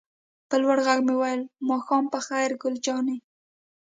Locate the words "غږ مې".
0.87-1.13